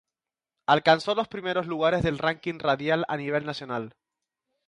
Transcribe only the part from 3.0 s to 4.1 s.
a nivel nacional.